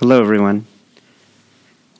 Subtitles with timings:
[0.00, 0.66] Hello, everyone.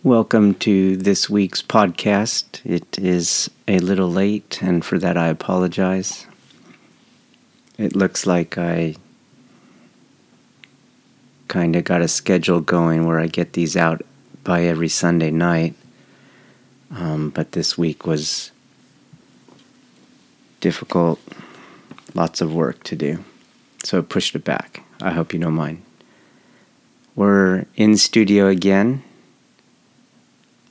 [0.02, 2.60] Welcome to this week's podcast.
[2.62, 6.27] It is a little late, and for that I apologize.
[7.78, 8.96] It looks like I
[11.48, 14.05] kind of got a schedule going where I get these out
[14.44, 15.74] by every Sunday night,
[16.94, 18.50] um, but this week was
[20.60, 21.19] difficult,
[22.12, 23.24] lots of work to do,
[23.84, 24.84] so I pushed it back.
[25.00, 25.85] I hope you don't mind.
[27.17, 29.03] We're in studio again,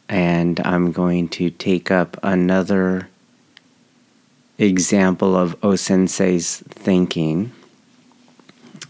[0.08, 3.10] and I'm going to take up another
[4.60, 7.52] example of O Sensei's thinking.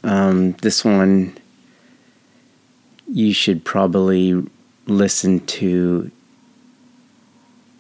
[0.04, 1.38] Um, this one
[3.08, 4.46] you should probably
[4.86, 6.12] listen to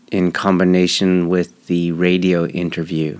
[0.10, 3.20] in combination with the radio interview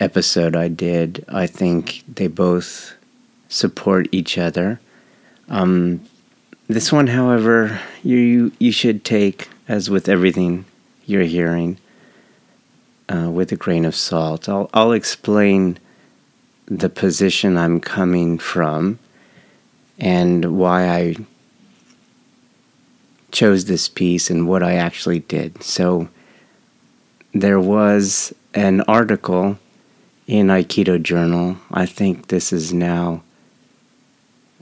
[0.00, 1.24] episode I did.
[1.28, 2.97] I think they both
[3.48, 4.80] support each other.
[5.48, 6.02] Um,
[6.68, 10.66] this one, however, you you should take, as with everything
[11.06, 11.78] you're hearing,
[13.08, 14.48] uh, with a grain of salt.
[14.48, 15.78] I'll I'll explain
[16.66, 18.98] the position I'm coming from
[19.98, 21.16] and why I
[23.32, 25.62] chose this piece and what I actually did.
[25.62, 26.08] So
[27.32, 29.58] there was an article
[30.26, 31.56] in Aikido Journal.
[31.70, 33.22] I think this is now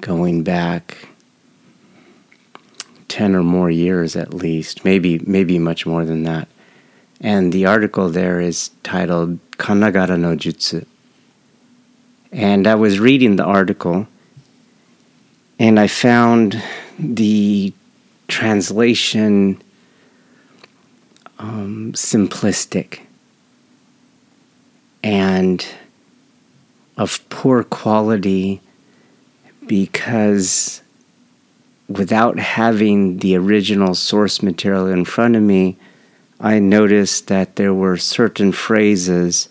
[0.00, 1.08] going back
[3.08, 6.48] 10 or more years at least, maybe maybe much more than that.
[7.20, 10.84] And the article there is titled Kanagara no Jutsu.
[12.30, 14.06] And I was reading the article
[15.58, 16.62] and I found
[16.98, 17.72] the
[18.28, 19.62] translation
[21.38, 23.00] um, simplistic
[25.02, 25.66] and
[26.96, 28.60] of poor quality
[29.66, 30.82] because
[31.88, 35.76] without having the original source material in front of me,
[36.40, 39.48] I noticed that there were certain phrases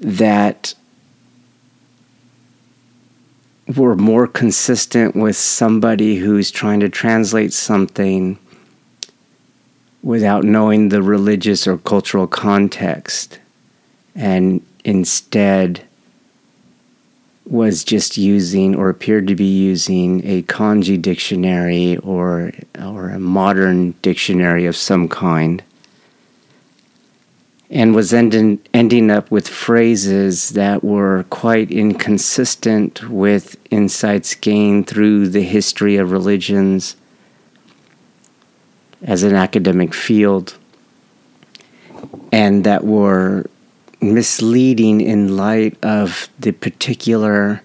[0.00, 0.74] that
[3.76, 8.38] were more consistent with somebody who's trying to translate something
[10.02, 13.38] without knowing the religious or cultural context.
[14.14, 15.86] And instead
[17.46, 23.92] was just using or appeared to be using a kanji dictionary or or a modern
[24.02, 25.62] dictionary of some kind
[27.70, 35.28] and was ending, ending up with phrases that were quite inconsistent with insights gained through
[35.28, 36.94] the history of religions
[39.02, 40.56] as an academic field
[42.30, 43.44] and that were
[44.12, 47.62] misleading in light of the particular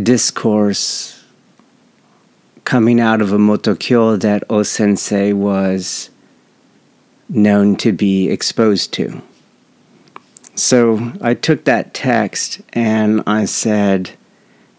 [0.00, 1.24] discourse
[2.64, 6.10] coming out of Omotokyo that O Sensei was
[7.28, 9.20] known to be exposed to.
[10.54, 14.12] So I took that text and I said,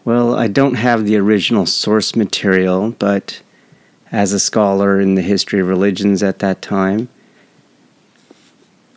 [0.04, 3.42] well, I don't have the original source material, but
[4.10, 7.08] as a scholar in the history of religions at that time,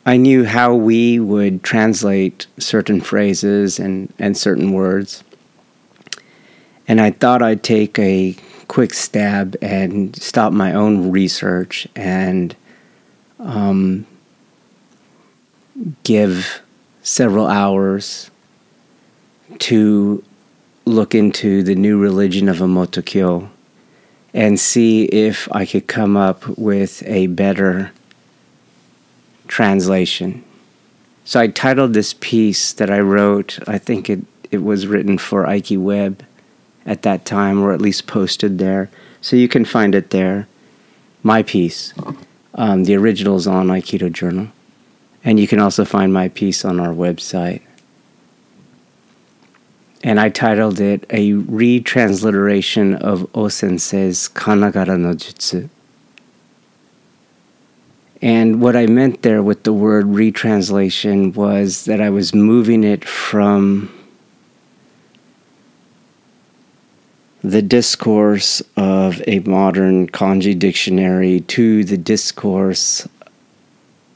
[0.06, 5.24] I knew how we would translate certain phrases and, and certain words.
[6.88, 8.36] And I thought I'd take a
[8.68, 12.56] quick stab and stop my own research and
[13.40, 14.06] um,
[16.04, 16.62] give
[17.02, 18.30] several hours
[19.60, 20.24] to
[20.86, 23.50] look into the new religion of Omotokyo
[24.36, 27.92] and see if I could come up with a better
[29.48, 30.44] translation.
[31.24, 34.22] So I titled this piece that I wrote, I think it,
[34.52, 36.24] it was written for Aiki Web
[36.86, 38.90] at that time, or at least posted there.
[39.22, 40.48] So you can find it there.
[41.24, 41.94] My piece.
[42.54, 44.50] Um, the original is on Aikido Journal.
[45.24, 47.62] And you can also find my piece on our website.
[50.04, 55.70] And I titled it A Retransliteration of O Sensei's Kanagara no Jutsu.
[58.22, 63.06] And what I meant there with the word retranslation was that I was moving it
[63.06, 63.92] from
[67.44, 73.08] the discourse of a modern kanji dictionary to the discourse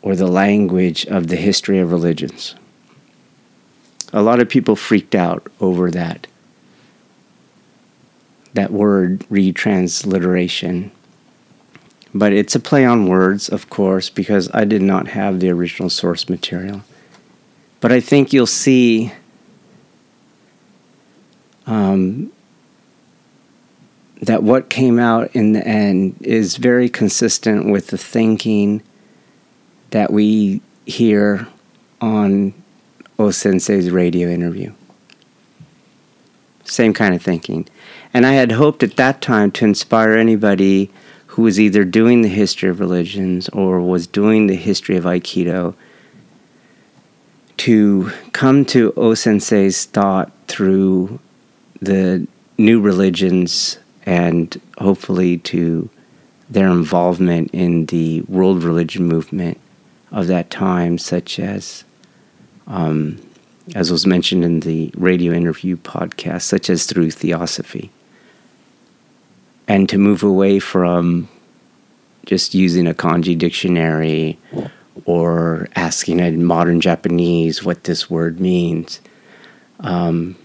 [0.01, 2.55] or the language of the history of religions.
[4.11, 6.25] A lot of people freaked out over that
[8.53, 10.91] that word retransliteration.
[12.13, 15.89] But it's a play on words, of course, because I did not have the original
[15.89, 16.81] source material.
[17.81, 19.13] But I think you'll see
[21.67, 22.31] um,
[24.21, 28.81] that what came out in the end is very consistent with the thinking
[29.91, 31.47] that we hear
[32.01, 32.53] on
[33.17, 34.73] O Sensei's radio interview.
[36.63, 37.67] Same kind of thinking.
[38.13, 40.91] And I had hoped at that time to inspire anybody
[41.29, 45.75] who was either doing the history of religions or was doing the history of Aikido
[47.57, 51.19] to come to O Sensei's thought through
[51.79, 52.27] the
[52.57, 53.77] new religions
[54.07, 55.87] and hopefully to
[56.49, 59.59] their involvement in the world religion movement
[60.11, 61.83] of that time, such as,
[62.65, 63.21] um,
[63.75, 67.91] as was mentioned in the radio interview podcast, such as through theosophy.
[69.69, 71.29] And to move away from
[72.25, 74.37] just using a kanji dictionary
[75.05, 78.99] or asking in modern Japanese what this word means.
[79.79, 80.35] Um,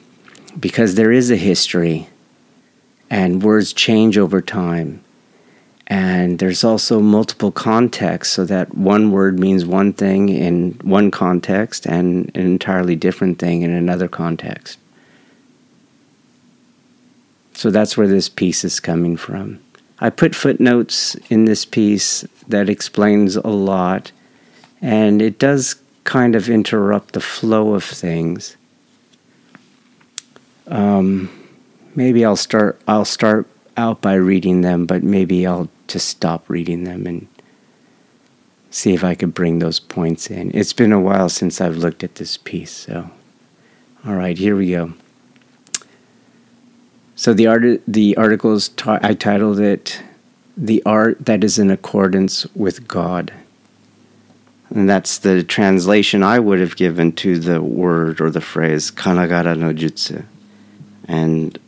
[0.58, 2.08] because there is a history
[3.10, 5.02] and words change over time.
[5.86, 11.86] And there's also multiple contexts, so that one word means one thing in one context
[11.86, 14.78] and an entirely different thing in another context.
[17.54, 19.60] So that's where this piece is coming from.
[20.00, 24.12] I put footnotes in this piece that explains a lot,
[24.82, 28.56] and it does kind of interrupt the flow of things.
[30.66, 31.30] Um,
[31.94, 33.46] maybe I'll start I'll start
[33.76, 37.28] out by reading them, but maybe I'll just stop reading them and
[38.70, 40.50] see if I could bring those points in.
[40.54, 43.10] It's been a while since I've looked at this piece, so
[44.04, 44.94] all right, here we go.
[47.24, 50.02] So the art the articles I titled it
[50.58, 53.32] "The Art That Is in Accordance with God."
[54.68, 59.56] And that's the translation I would have given to the word or the phrase Kanagara
[59.56, 60.24] no Jutsu.
[61.08, 61.58] And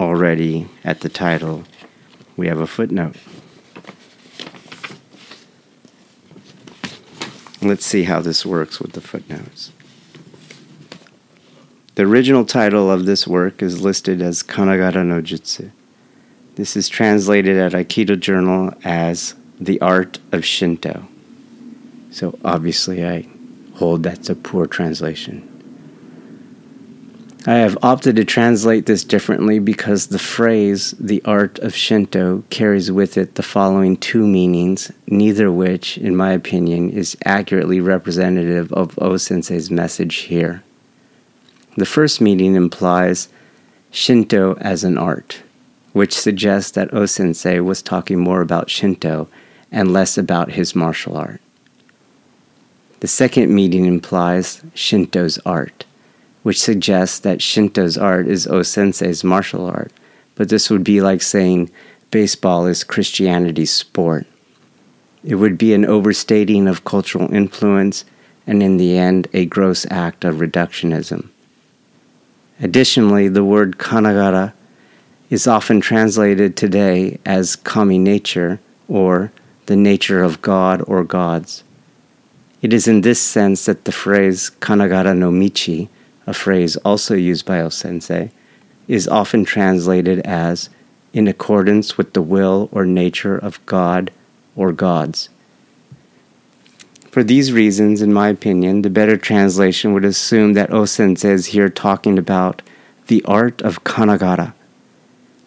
[0.00, 1.62] already at the title,
[2.36, 3.14] we have a footnote.
[7.62, 9.70] Let's see how this works with the footnotes.
[11.96, 15.70] The original title of this work is listed as Kanagara no Jutsu.
[16.56, 21.08] This is translated at Aikido Journal as The Art of Shinto.
[22.10, 23.26] So obviously, I
[23.76, 25.48] hold that's a poor translation.
[27.46, 32.92] I have opted to translate this differently because the phrase, the art of Shinto, carries
[32.92, 38.98] with it the following two meanings, neither which, in my opinion, is accurately representative of
[38.98, 40.62] O Sensei's message here.
[41.76, 43.28] The first meaning implies
[43.90, 45.42] Shinto as an art,
[45.92, 49.28] which suggests that O Sensei was talking more about Shinto
[49.70, 51.40] and less about his martial art.
[53.00, 55.84] The second meaning implies Shinto's art
[56.46, 59.90] which suggests that Shinto's art is O Sensei's martial art,
[60.36, 61.72] but this would be like saying
[62.12, 64.28] baseball is Christianity's sport.
[65.24, 68.04] It would be an overstating of cultural influence
[68.46, 71.30] and, in the end, a gross act of reductionism.
[72.60, 74.52] Additionally, the word kanagara
[75.28, 79.32] is often translated today as kami nature or
[79.66, 81.64] the nature of God or gods.
[82.62, 85.88] It is in this sense that the phrase kanagara no michi
[86.26, 88.30] a phrase also used by O Sensei,
[88.88, 90.68] is often translated as
[91.12, 94.10] in accordance with the will or nature of God
[94.54, 95.28] or gods.
[97.16, 101.46] For these reasons, in my opinion, the better translation would assume that O Sensei is
[101.46, 102.60] here talking about
[103.06, 104.52] the art of Kanagara,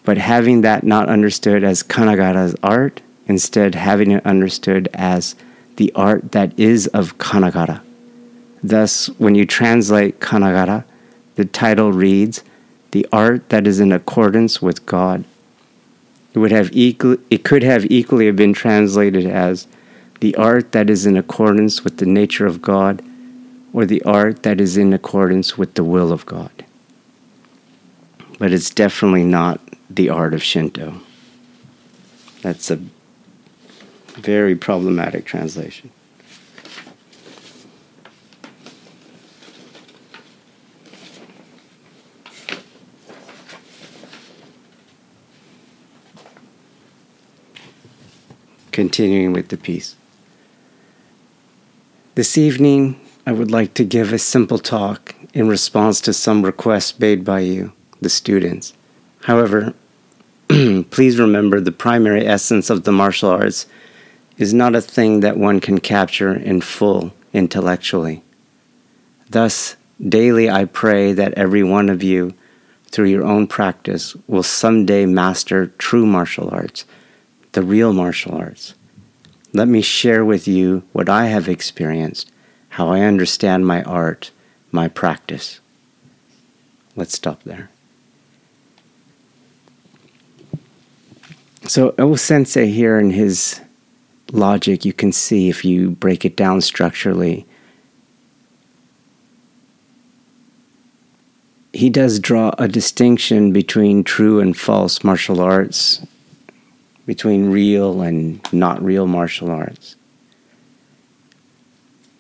[0.04, 5.36] but having that not understood as Kanagara's art, instead having it understood as
[5.76, 7.84] the art that is of Kanagara.
[8.64, 10.86] Thus, when you translate Kanagara,
[11.36, 12.44] the title reads,
[12.90, 15.24] The Art That Is in Accordance with God.
[16.34, 19.68] It, would have equal, it could have equally been translated as
[20.20, 23.02] the art that is in accordance with the nature of God,
[23.74, 26.66] or the art that is in accordance with the will of God.
[28.38, 31.02] But it's definitely not the art of Shinto.
[32.42, 32.80] That's a
[34.20, 35.92] Very problematic translation.
[48.72, 49.96] Continuing with the piece.
[52.20, 57.00] This evening, I would like to give a simple talk in response to some requests
[57.00, 57.72] made by you,
[58.02, 58.74] the students.
[59.22, 59.74] However,
[60.50, 63.68] please remember the primary essence of the martial arts
[64.38, 68.22] is not a thing that one can capture in full intellectually.
[69.30, 72.34] Thus, daily I pray that every one of you,
[72.88, 76.84] through your own practice, will someday master true martial arts,
[77.54, 78.74] the real martial arts.
[79.54, 82.32] Let me share with you what I have experienced,
[82.70, 84.32] how I understand my art,
[84.72, 85.60] my practice.
[86.96, 87.70] Let's stop there.
[91.66, 93.62] So, O Sensei here in his
[94.32, 97.46] logic, you can see if you break it down structurally,
[101.74, 106.02] he does draw a distinction between true and false martial arts,
[107.10, 109.96] between real and not real martial arts.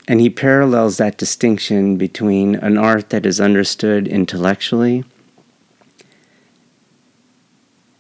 [0.07, 5.03] And he parallels that distinction between an art that is understood intellectually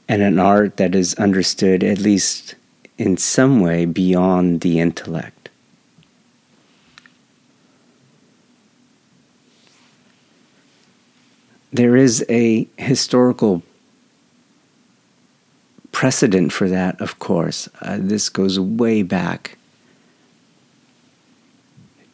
[0.07, 2.55] and an art that is understood, at least
[2.97, 5.49] in some way, beyond the intellect.
[11.71, 13.61] There is a historical
[15.99, 17.67] precedent for that, of course.
[17.81, 19.57] Uh, this goes way back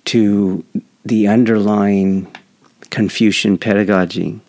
[0.06, 0.66] to
[1.06, 2.26] the underlying
[2.90, 4.40] Confucian pedagogy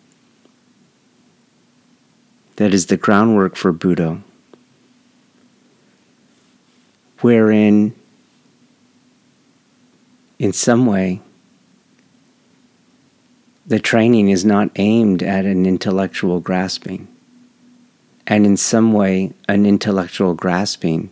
[2.55, 4.23] that is the groundwork for Budo,
[7.21, 7.93] wherein,
[10.39, 11.21] in some way,
[13.67, 17.07] the training is not aimed at an intellectual grasping.
[18.27, 21.09] And in some way, an intellectual grasping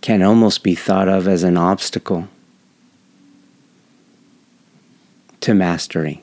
[0.00, 2.28] can almost be thought of as an obstacle
[5.40, 6.22] to mastery.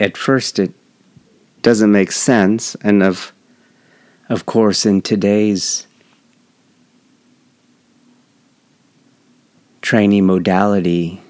[0.00, 0.72] at first it
[1.62, 3.32] doesn't make sense and of
[4.28, 5.86] of course in today's
[9.80, 11.20] training modality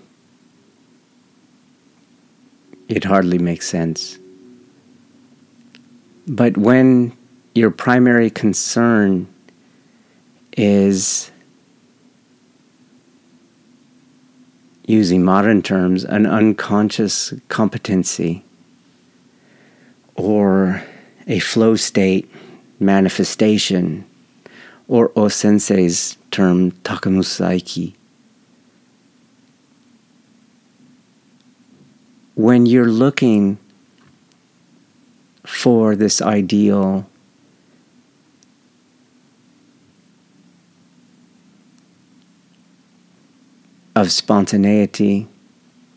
[2.89, 4.19] it hardly makes sense
[6.27, 7.13] but when
[7.55, 9.27] your primary concern
[10.57, 11.31] is
[14.87, 18.43] using modern terms, an unconscious competency
[20.15, 20.83] or
[21.27, 22.29] a flow state
[22.81, 24.05] manifestation,
[24.89, 27.95] or O Sensei's term, takemusu aiki.
[32.39, 33.59] When you're looking
[35.45, 37.11] for this ideal
[43.97, 45.27] of spontaneity,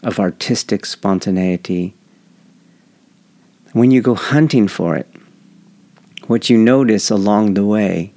[0.01, 1.93] of artistic spontaneity.
[3.73, 5.07] When you go hunting for it,
[6.25, 8.13] what you notice along the way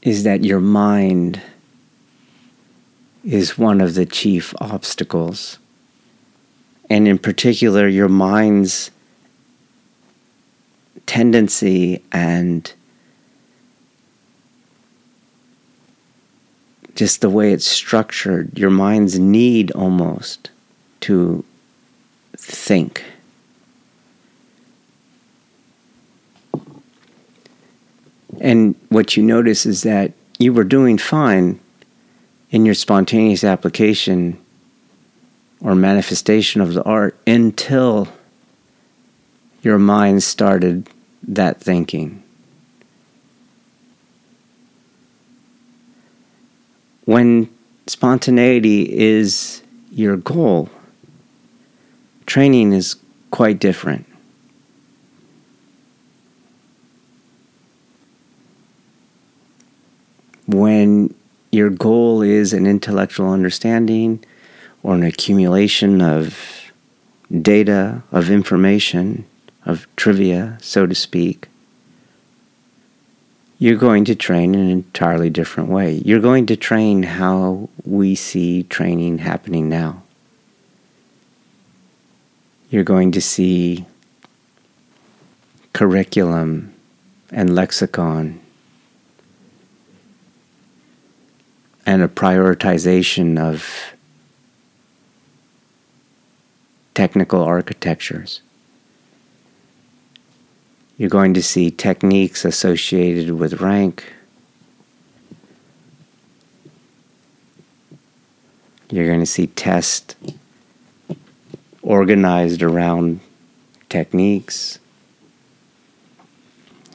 [0.00, 1.42] is that your mind
[3.24, 5.58] is one of the chief obstacles.
[6.88, 8.90] And in particular, your mind's
[11.06, 12.72] tendency and
[16.94, 20.50] just the way it's structured, your mind's need almost
[21.00, 21.44] to
[22.36, 23.04] think.
[28.40, 31.60] And what you notice is that you were doing fine
[32.50, 34.38] in your spontaneous application
[35.60, 38.08] or manifestation of the art until
[39.62, 40.88] your mind started
[41.22, 42.22] that thinking.
[47.06, 47.48] when
[47.86, 50.68] spontaneity is your goal,
[52.26, 52.96] training is
[53.30, 54.04] quite different.
[60.46, 61.14] When
[61.50, 64.24] your goal is an intellectual understanding
[64.86, 66.70] or an accumulation of
[67.42, 69.26] data, of information,
[69.64, 71.48] of trivia, so to speak,
[73.58, 75.94] you're going to train in an entirely different way.
[76.04, 80.04] You're going to train how we see training happening now.
[82.70, 83.86] You're going to see
[85.72, 86.72] curriculum
[87.32, 88.38] and lexicon
[91.84, 93.95] and a prioritization of
[96.96, 98.40] technical architectures.
[100.96, 104.14] You're going to see techniques associated with rank.
[108.88, 110.16] You're going to see tests
[111.82, 113.20] organized around
[113.90, 114.78] techniques.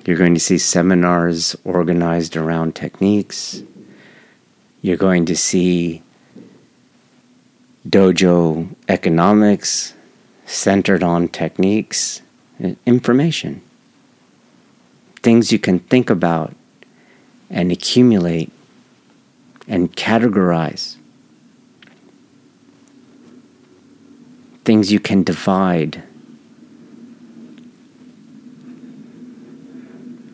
[0.03, 3.61] You're going to see seminars organized around techniques.
[4.81, 6.01] You're going to see
[7.87, 9.93] dojo economics
[10.45, 12.21] centered on techniques
[12.63, 13.61] uh, information.
[15.23, 16.53] Things you can think about
[17.49, 18.51] and accumulate
[19.67, 20.97] and categorize.
[24.63, 26.03] Things you can divide.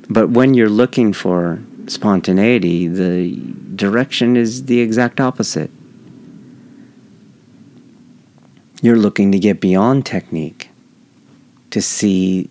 [0.09, 3.35] But when you're looking for spontaneity, the
[3.75, 5.71] direction is the exact opposite.
[8.81, 10.69] You're looking to get beyond technique
[11.71, 12.49] to see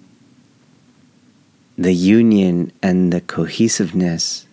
[1.78, 4.46] the union and the cohesiveness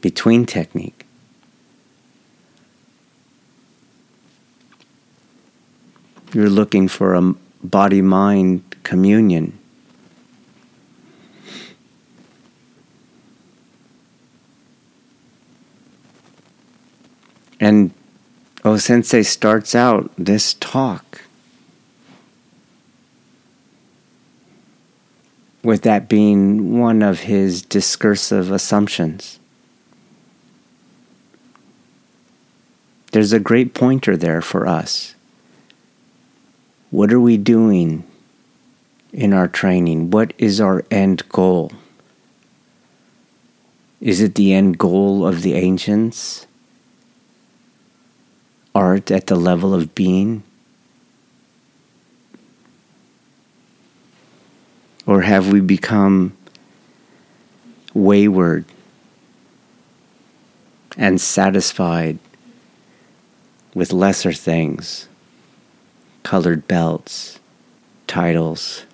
[0.00, 1.04] between technique.
[6.32, 9.59] You're looking for a body mind communion.
[17.60, 17.92] And
[18.64, 21.22] O Sensei starts out this talk
[25.62, 29.38] with that being one of his discursive assumptions.
[33.12, 35.14] There's a great pointer there for us.
[36.90, 38.04] What are we doing
[39.12, 40.10] in our training?
[40.10, 41.72] What is our end goal?
[44.00, 46.46] Is it the end goal of the ancients?
[48.80, 50.42] Art at the level of being?
[55.06, 56.34] Or have we become
[57.92, 58.64] wayward
[60.96, 62.18] and satisfied
[63.74, 65.08] with lesser things,
[66.22, 67.38] colored belts,
[68.06, 68.86] titles?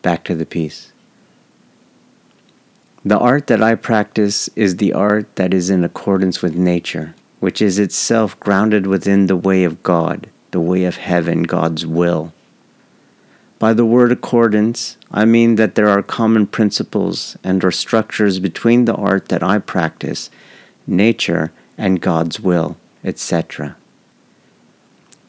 [0.00, 0.91] Back to the piece.
[3.04, 7.60] The art that I practice is the art that is in accordance with nature, which
[7.60, 12.32] is itself grounded within the way of God, the way of heaven, God's will.
[13.58, 18.84] By the word accordance, I mean that there are common principles and or structures between
[18.84, 20.30] the art that I practice,
[20.86, 23.76] nature, and God's will, etc.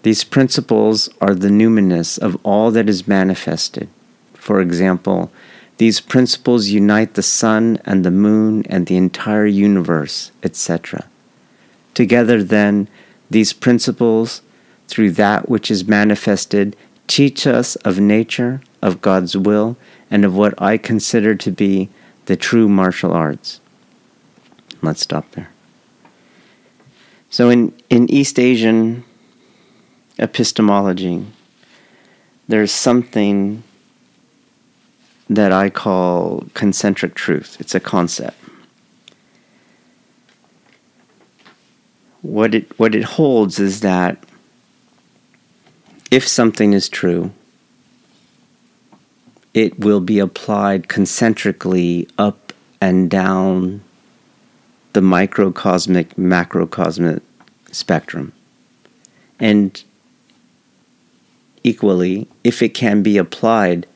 [0.03, 3.89] These principles are the numinous of all that is manifested.
[4.33, 5.31] For example,
[5.77, 11.07] these principles unite the sun and the moon and the entire universe, etc.
[11.93, 12.88] Together, then,
[13.29, 14.41] these principles,
[14.88, 16.75] through that which is manifested,
[17.07, 19.75] teach us of nature, of God's will,
[20.12, 21.89] and of what I consider to be
[22.25, 23.59] the true martial arts.
[24.81, 25.49] Let's stop there.
[27.29, 29.03] So, in, in East Asian
[30.19, 31.25] epistemology,
[32.47, 33.63] there's something
[35.29, 37.57] that I call concentric truth.
[37.59, 38.38] It's a concept.
[42.21, 44.23] What it what it holds is that
[46.09, 47.31] if something is true,
[49.53, 53.81] it will be applied concentrically up and down
[54.93, 57.21] the microcosmic macrocosmic
[57.71, 58.31] spectrum.
[59.39, 59.83] And
[61.63, 63.88] equally, if it can be applied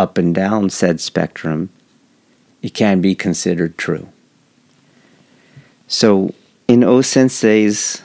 [0.00, 1.68] up and down said spectrum,
[2.62, 4.08] it can be considered true.
[5.88, 6.32] So,
[6.66, 8.02] in O Sensei's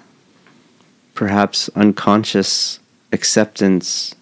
[1.14, 2.80] perhaps unconscious
[3.14, 4.14] acceptance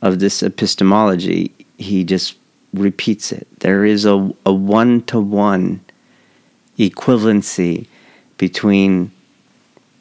[0.00, 2.36] of this epistemology, he just
[2.72, 3.46] repeats it.
[3.60, 5.84] There is a, one to one
[6.78, 7.86] equivalency
[8.38, 9.12] between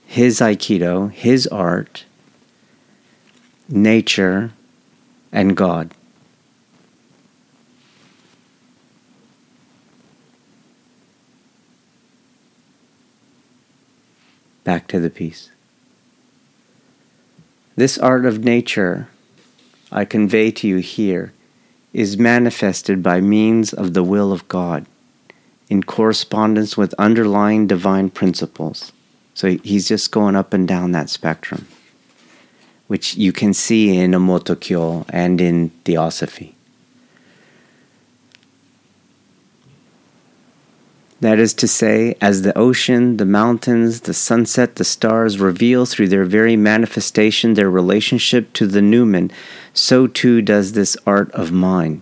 [0.05, 2.05] his Aikido, his art,
[3.67, 4.51] nature,
[5.34, 5.93] and God.
[14.63, 15.50] Back to the piece.
[17.76, 19.08] This art of nature
[19.91, 21.34] I convey to you here
[21.93, 24.86] is manifested by means of the will of God
[25.69, 28.91] in correspondence with underlying divine principles,
[29.34, 31.67] So he's just going up and down that spectrum,
[32.88, 36.56] which you can see in Omotokyo and in Theosophy.
[41.21, 46.07] That is to say, as the ocean, the mountains, the sunset, the stars reveal through
[46.07, 49.31] their very manifestation their relationship to the numen,
[49.71, 52.01] so too does this art of mine.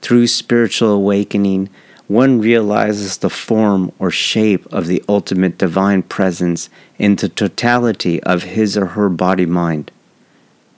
[0.00, 1.70] Through spiritual awakening,
[2.06, 8.44] one realizes the form or shape of the ultimate divine presence in the totality of
[8.44, 9.90] his or her body mind.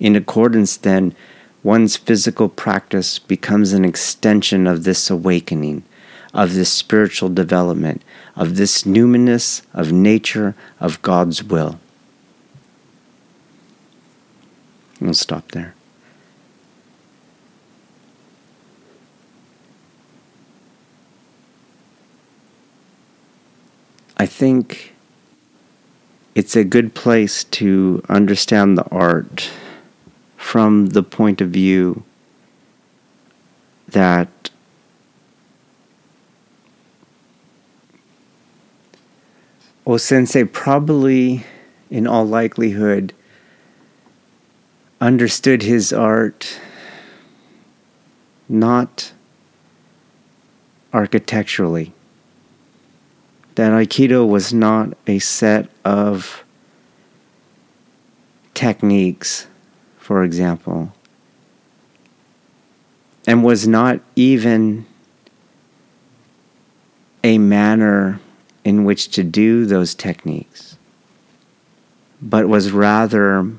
[0.00, 1.14] In accordance, then,
[1.62, 5.84] one's physical practice becomes an extension of this awakening
[6.34, 8.02] of this spiritual development,
[8.36, 11.78] of this numinous of nature, of God's will.
[15.00, 15.74] We'll stop there.
[24.16, 24.94] I think
[26.36, 29.50] it's a good place to understand the art
[30.36, 32.04] from the point of view
[33.88, 34.50] that
[39.84, 41.44] O Sensei probably,
[41.90, 43.12] in all likelihood,
[45.00, 46.60] understood his art
[48.48, 49.12] not
[50.92, 51.92] architecturally.
[53.56, 56.44] That Aikido was not a set of
[58.54, 59.48] techniques,
[59.98, 60.92] for example,
[63.26, 64.86] and was not even
[67.24, 68.20] a manner
[68.64, 70.76] in which to do those techniques,
[72.20, 73.50] but was rather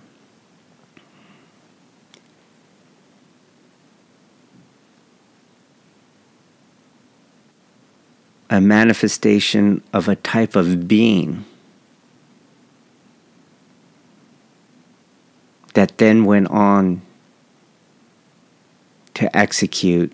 [8.49, 11.43] a manifestation of a type of being
[15.73, 17.01] that then went on
[19.15, 20.11] to execute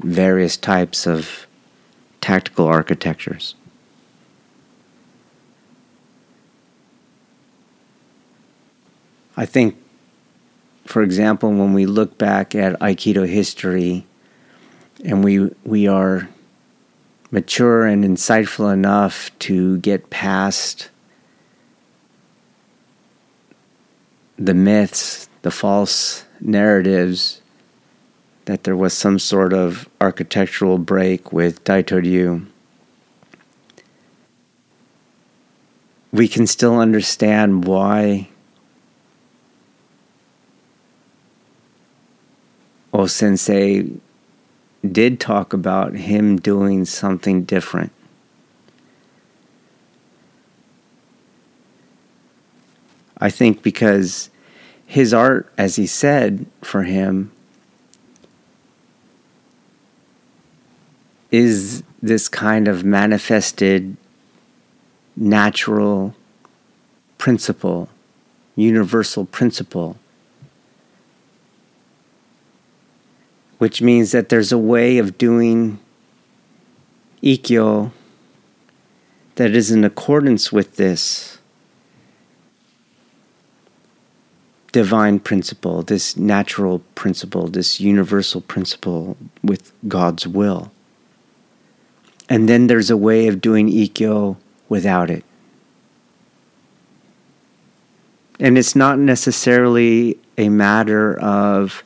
[0.00, 1.46] various types of
[2.24, 3.54] tactical architectures.
[9.36, 9.76] I think,
[10.86, 14.06] for example, when we look back at Aikido history
[15.04, 16.30] and we, we are
[17.30, 20.88] mature and insightful enough to get past
[24.38, 27.42] the myths, the false narratives
[28.46, 32.46] that there was some sort of architectural break with Daitoryu.
[36.12, 38.28] We can still understand why
[42.92, 43.90] O Sensei
[44.88, 47.90] did talk about him doing something different.
[53.18, 54.28] I think because
[54.86, 57.32] his art, as he said, for him
[61.34, 63.96] is this kind of manifested
[65.16, 66.14] natural
[67.18, 67.88] principle,
[68.54, 69.96] universal principle,
[73.58, 75.80] which means that there's a way of doing
[77.20, 77.90] ikkyo
[79.34, 81.38] that is in accordance with this
[84.70, 90.70] divine principle, this natural principle, this universal principle with God's will.
[92.34, 94.36] And then there's a way of doing ikkyo
[94.68, 95.24] without it.
[98.40, 101.84] And it's not necessarily a matter of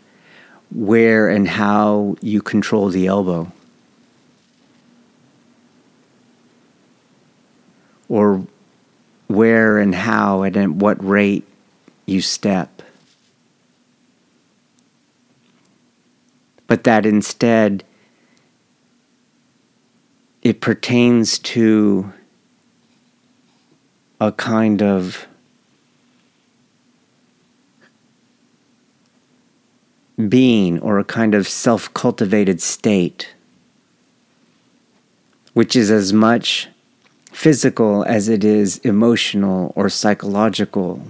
[0.75, 3.53] where and how you control the elbow.
[8.09, 8.47] Or
[9.27, 11.47] where and how and at what rate
[12.07, 12.81] you step.
[16.67, 17.85] But that instead
[20.43, 22.13] it pertains to
[24.21, 25.27] a kind of
[30.29, 33.35] being or a kind of self cultivated state,
[35.55, 36.69] which is as much
[37.33, 41.03] physical as it is emotional or psychological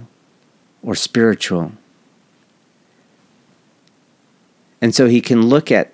[0.83, 1.71] or spiritual.
[4.81, 5.91] And so he can look at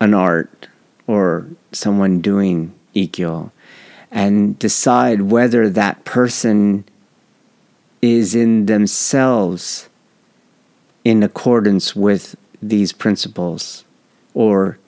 [0.00, 0.68] an art
[1.06, 3.50] or someone doing ikkyo
[4.10, 6.84] and decide whether that person
[8.02, 9.88] is in themselves
[11.04, 13.84] in accordance with these principles
[14.34, 14.78] or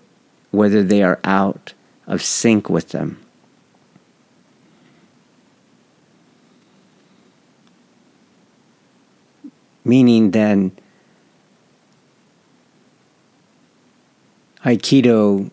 [0.50, 1.72] whether they are out
[2.06, 3.20] of sync with them.
[9.84, 10.72] Meaning, then,
[14.64, 15.50] Aikido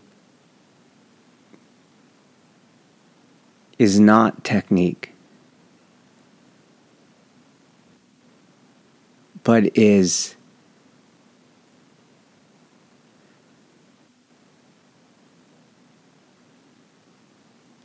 [3.81, 5.11] is not technique,
[9.41, 10.35] but is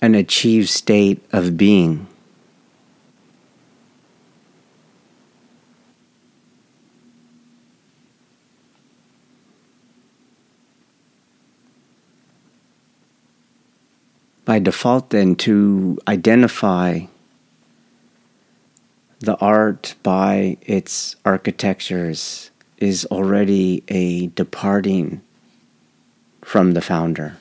[0.03, 2.07] an achieved state of being.
[14.47, 17.01] By default, then, to identify
[19.21, 25.21] the art by its architectures is already a departing
[26.43, 27.37] from the founder.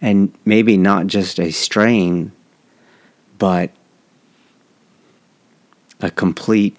[0.00, 2.32] and maybe not just a strain,
[3.38, 3.70] but
[6.00, 6.76] a complete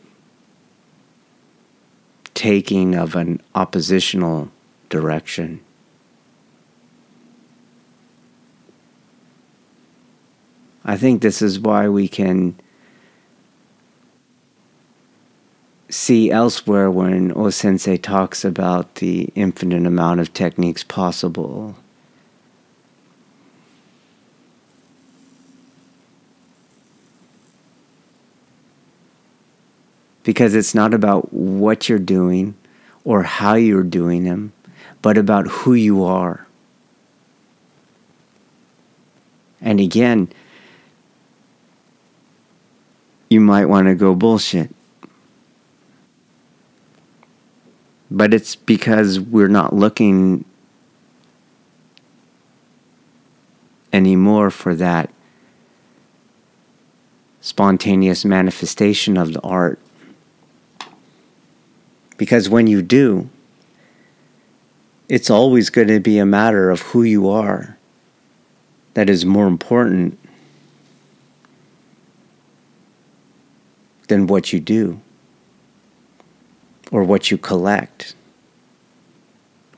[2.33, 4.49] taking of an oppositional
[4.89, 5.59] direction.
[10.87, 12.57] I think this is why we can
[15.89, 21.75] see elsewhere when O Sensei talks about the infinite amount of techniques possible
[30.23, 32.55] because it's not about what you're doing
[33.03, 34.53] or how you're doing them,
[35.01, 36.45] but about who you are.
[39.61, 40.29] And again,
[43.29, 44.73] you might want to go bullshit.
[48.09, 50.45] But it's because we're not looking
[53.91, 55.09] anymore for that
[57.41, 59.79] spontaneous manifestation of the art.
[62.17, 63.29] Because when you do,
[65.07, 67.77] it's always going to be a matter of who you are
[68.93, 70.17] that is more important
[74.07, 74.99] than what you do
[76.91, 78.15] or what you collect,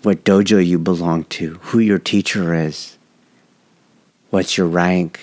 [0.03, 2.97] what dojo you belong to, who your teacher is,
[4.29, 5.19] what's your rank.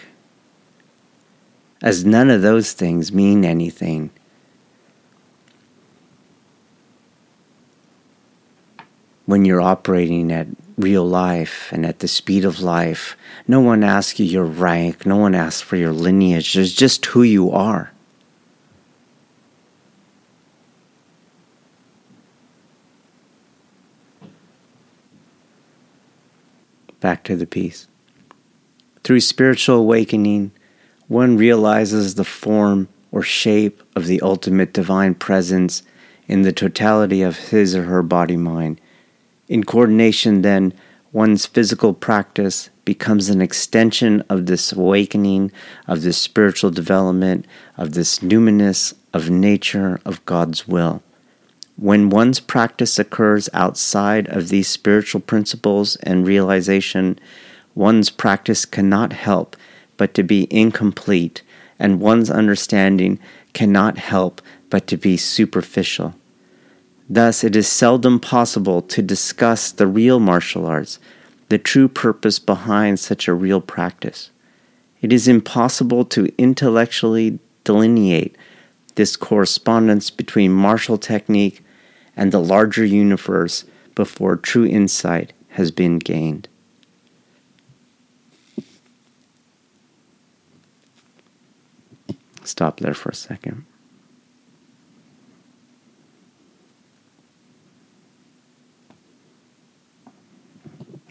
[1.82, 4.10] As none of those things mean anything
[9.26, 10.46] when you're operating at
[10.78, 13.16] real life and at the speed of life,
[13.46, 16.54] no one asks you your rank, no one asks for your lineage.
[16.54, 17.92] There's just who you are.
[27.06, 27.86] Back to the piece.
[29.04, 30.50] Through spiritual awakening,
[31.06, 35.82] one realizes the form or shape of the ultimate divine presence
[36.26, 38.80] in the totality of his or her body mind
[39.48, 40.72] in coordination, then,
[41.12, 45.52] one's physical practice becomes an extension of this awakening,
[45.86, 51.02] of this spiritual development, of this numinous of nature, of God's will.
[51.76, 57.18] When one's practice occurs outside of these spiritual principles and realization,
[57.74, 59.56] one's practice cannot help
[59.98, 61.42] but to be incomplete,
[61.78, 63.18] and one's understanding
[63.52, 66.14] cannot help but to be superficial.
[67.08, 70.98] Thus, it is seldom possible to discuss the real martial arts,
[71.48, 74.30] the true purpose behind such a real practice.
[75.02, 78.36] It is impossible to intellectually delineate
[78.96, 81.62] this correspondence between martial technique
[82.16, 86.48] and the larger universe before true insight has been gained.
[92.44, 93.64] Stop there for a second.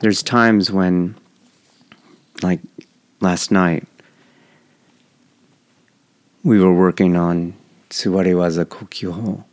[0.05, 1.15] there's times when,
[2.43, 2.59] like
[3.21, 3.87] last night,
[6.43, 7.55] we were working on
[7.89, 9.43] Suwariwaza Kokyu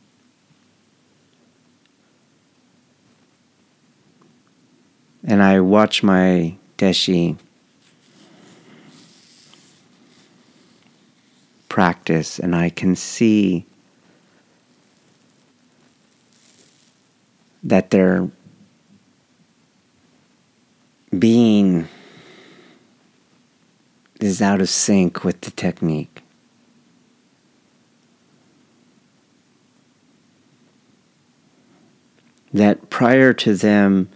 [5.25, 7.37] And I watch my deshi
[11.69, 13.65] practice and I can see
[17.63, 18.29] that they're
[21.19, 21.89] being
[24.21, 26.23] is out of sync with the technique.
[32.53, 34.09] That prior to them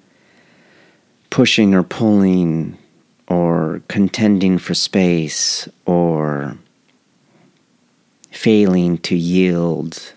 [1.37, 2.79] pushing or pulling
[3.29, 6.57] or contending for space or
[8.31, 10.15] failing to yield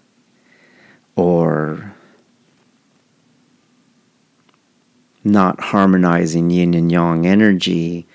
[1.18, 1.94] or
[5.22, 8.08] not harmonizing yin and yang energy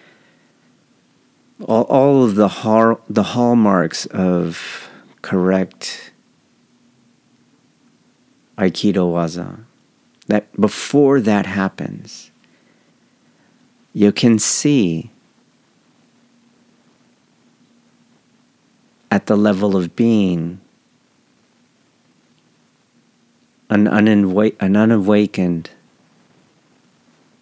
[1.66, 4.88] all, all of the har- the hallmarks of
[5.20, 6.10] correct
[8.56, 9.58] aikido waza.
[10.26, 12.30] That before that happens
[13.94, 15.10] you can see
[19.10, 20.60] at the level of being
[23.70, 25.70] an, unawa- an unawakened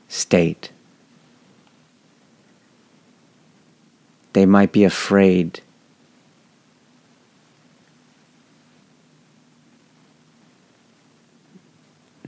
[0.09, 0.71] state.
[4.35, 5.61] They might be afraid.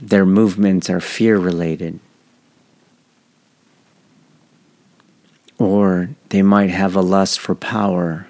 [0.01, 1.99] Their movements are fear related.
[5.57, 8.27] Or they might have a lust for power.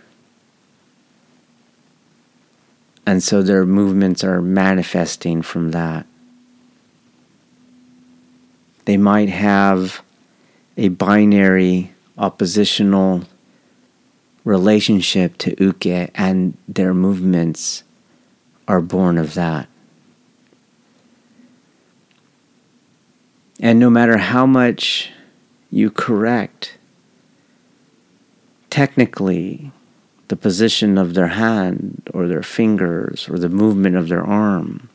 [3.05, 6.05] And so their movements are manifesting from that.
[8.85, 10.03] They might have
[10.77, 13.23] a binary oppositional
[14.43, 17.83] relationship to uke, and their movements
[18.67, 19.67] are born of that.
[23.59, 25.11] And no matter how much
[25.71, 26.77] you correct,
[28.75, 29.71] technically,
[30.27, 34.89] the position of their hand or their fingers or the movement of their arm,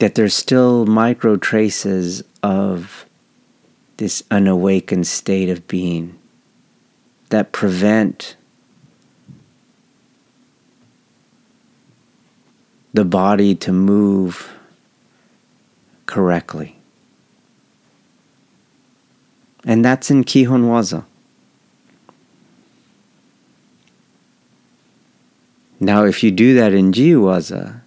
[0.00, 3.06] that there's still micro traces of
[3.96, 6.18] this unawakened state of being
[7.30, 8.36] that prevent
[12.92, 14.52] the body to move
[16.04, 16.81] correctly.
[19.64, 21.04] And that's in Kihon Waza.
[25.78, 27.80] Now, if you do that in Jiwaza,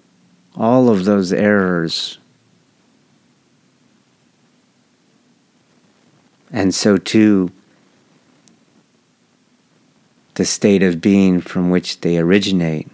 [0.55, 2.17] all of those errors,
[6.51, 7.51] and so too
[10.35, 12.89] the state of being from which they originate,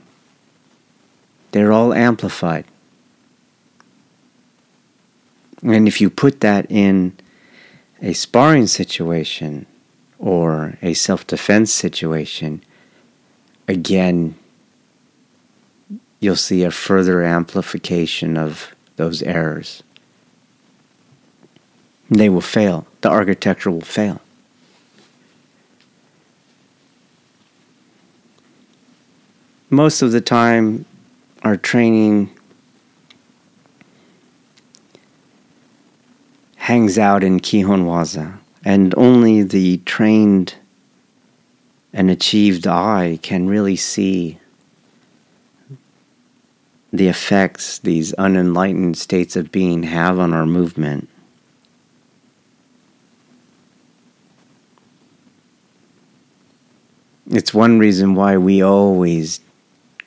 [1.52, 2.66] they're all amplified.
[5.64, 7.18] And if you put that in
[8.02, 9.66] a sparring situation
[10.18, 12.64] or a self defense situation,
[13.68, 14.36] again,
[16.20, 19.84] you'll see a further amplification of those errors.
[22.10, 22.86] They will fail.
[23.02, 24.22] The architecture will fail.
[29.70, 30.86] Most of the time,
[31.44, 32.30] our training
[36.72, 40.56] hangs out in Kihon Waza, and only the trained
[41.92, 44.40] and achieved eye can really see
[46.94, 51.10] the effects these unenlightened states of being have on our movement.
[57.30, 59.42] It's one reason why we always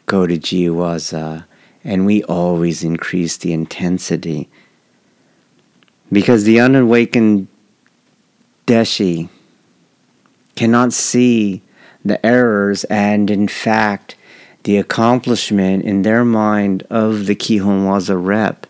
[0.06, 1.44] go to Jiwaza
[1.84, 4.48] and we always increase the intensity.
[6.14, 7.48] Because the unawakened
[8.68, 9.28] Deshi
[10.54, 11.60] cannot see
[12.04, 14.14] the errors and, in fact,
[14.62, 18.68] the accomplishment in their mind of the Kihon Waza rep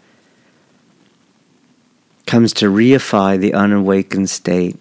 [2.25, 4.79] comes to reify the unawakened state.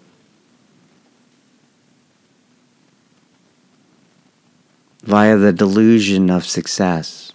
[5.02, 7.33] Via the delusion of success.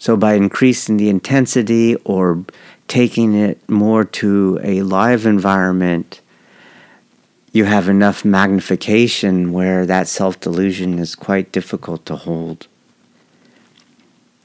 [0.00, 2.42] So, by increasing the intensity or
[2.88, 6.22] taking it more to a live environment,
[7.52, 12.66] you have enough magnification where that self delusion is quite difficult to hold.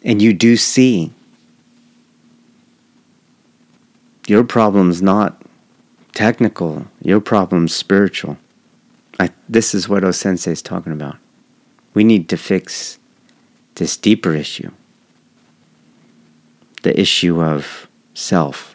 [0.03, 1.13] And you do see
[4.27, 5.41] your problem's not
[6.13, 8.37] technical, your problem's spiritual.
[9.21, 11.15] I, this is what O Sensei is talking about.
[11.93, 12.99] We need to fix
[13.75, 14.71] this deeper issue
[16.85, 18.71] the issue of self.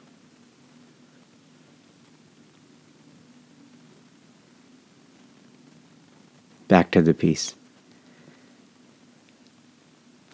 [6.67, 7.57] back to the piece.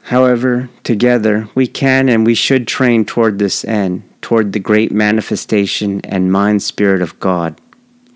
[0.02, 6.02] However, together we can and we should train toward this end, toward the great manifestation
[6.04, 7.58] and mind spirit of God,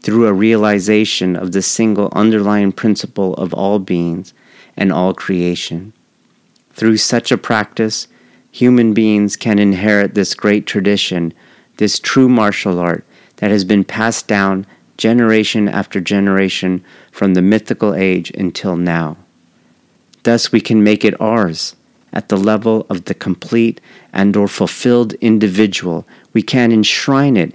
[0.03, 4.35] through a realization of the single underlying principle of all beings
[4.77, 5.95] and all creation.
[6.75, 8.07] Through such a practice,
[8.51, 11.33] human beings can inherit this great tradition,
[11.77, 13.05] this true martial art
[13.37, 19.17] that has been passed down generation after generation from the mythical age until now.
[20.25, 21.75] Thus we can make it ours
[22.13, 23.81] at the level of the complete
[24.13, 26.07] and or fulfilled individual.
[26.33, 27.55] We can enshrine it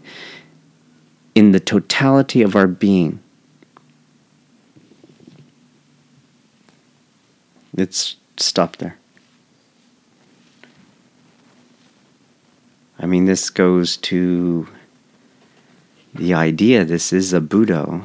[1.36, 3.20] in the totality of our being.
[7.76, 8.98] Let's stop there.
[12.98, 14.68] I mean, this goes to
[16.14, 18.04] the idea this is a Buddha.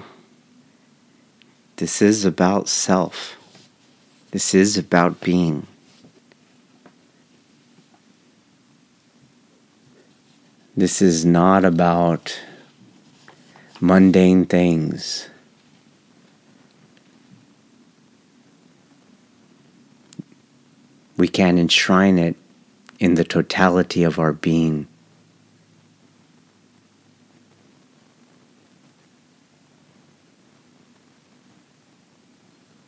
[1.77, 3.37] This is about self.
[4.33, 5.67] This is about being.
[10.77, 12.41] This is not about
[13.81, 15.29] mundane things.
[21.17, 22.40] We can enshrine it
[23.01, 24.87] in the totality of our being.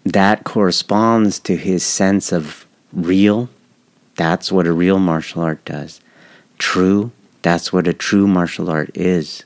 [0.04, 3.48] That corresponds to his sense of real.
[4.16, 6.00] That's what a real martial art does.
[6.58, 7.12] True.
[7.40, 9.44] That's what a true martial art is.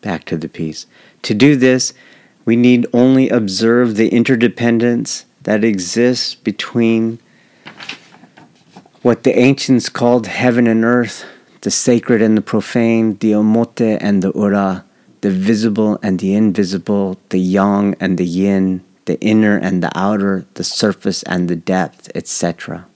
[0.00, 0.86] Back to the piece.
[1.22, 1.92] To do this,
[2.46, 7.18] we need only observe the interdependence that exists between
[9.02, 11.24] what the ancients called heaven and earth,
[11.62, 14.84] the sacred and the profane, the omote and the ura,
[15.22, 20.44] the visible and the invisible, the yang and the yin, the inner and the outer,
[20.54, 22.86] the surface and the depth, etc.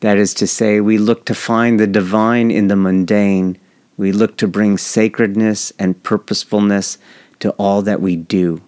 [0.00, 3.58] That is to say, we look to find the divine in the mundane,
[3.96, 6.98] we look to bring sacredness and purposefulness
[7.40, 8.62] to all that we do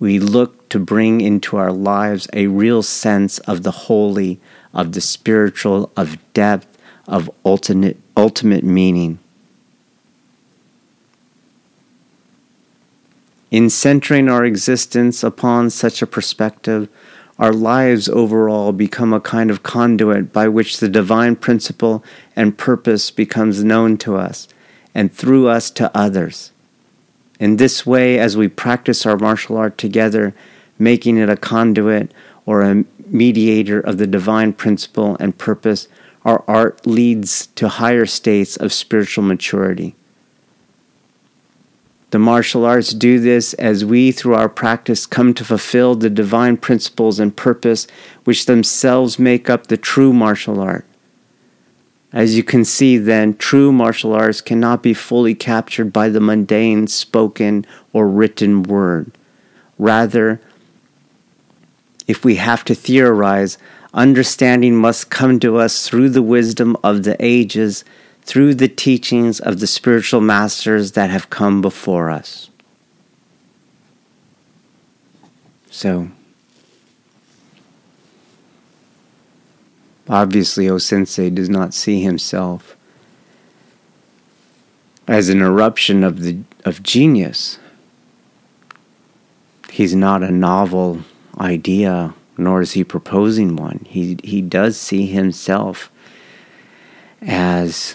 [0.00, 4.40] we look to bring into our lives a real sense of the holy,
[4.72, 9.18] of the spiritual, of depth, of ultimate, ultimate meaning.
[13.50, 16.88] In centering our existence upon such a perspective,
[17.38, 22.04] our lives overall become a kind of conduit by which the divine principle
[22.36, 24.46] and purpose becomes known to us,
[24.94, 26.52] and through us to others.
[27.40, 30.34] In this way, as we practice our martial art together,
[30.78, 32.12] making it a conduit
[32.44, 35.88] or a mediator of the divine principle and purpose,
[36.22, 39.96] our art leads to higher states of spiritual maturity.
[42.10, 46.58] The martial arts do this as we, through our practice, come to fulfill the divine
[46.58, 47.86] principles and purpose
[48.24, 50.84] which themselves make up the true martial art.
[52.12, 56.88] As you can see, then, true martial arts cannot be fully captured by the mundane
[56.88, 59.12] spoken or written word.
[59.78, 60.40] Rather,
[62.08, 63.58] if we have to theorize,
[63.94, 67.84] understanding must come to us through the wisdom of the ages,
[68.22, 72.50] through the teachings of the spiritual masters that have come before us.
[75.70, 76.10] So,
[80.10, 82.76] Obviously, O Sensei does not see himself
[85.06, 87.60] as an eruption of the of genius.
[89.70, 91.02] He's not a novel
[91.38, 93.86] idea, nor is he proposing one.
[93.88, 95.92] He he does see himself
[97.22, 97.94] as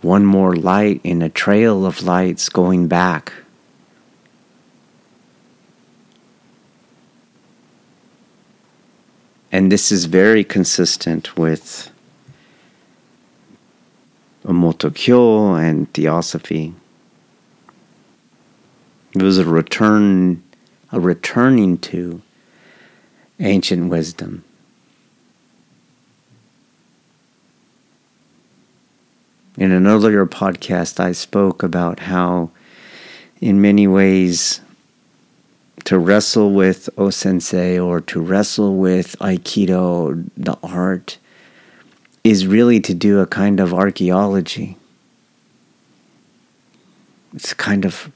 [0.00, 3.34] one more light in a trail of lights going back
[9.52, 11.90] And this is very consistent with
[14.46, 16.72] Omotokyo and Theosophy.
[19.14, 20.42] It was a return,
[20.90, 22.22] a returning to
[23.40, 24.42] ancient wisdom.
[29.58, 32.50] In an earlier podcast, I spoke about how,
[33.42, 34.62] in many ways,
[35.84, 41.18] to wrestle with O Sensei or to wrestle with Aikido, the art,
[42.24, 44.76] is really to do a kind of archaeology.
[47.34, 48.12] It's a kind of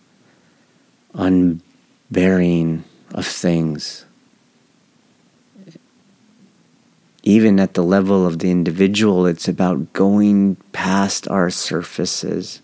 [1.15, 4.05] unburying of things.
[7.23, 12.61] Even at the level of the individual, it's about going past our surfaces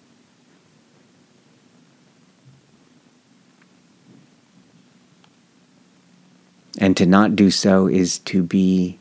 [6.78, 8.98] And to not do so is to be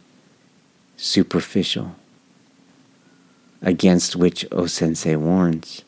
[0.98, 1.96] superficial,
[3.62, 5.84] against which O Sensei warns.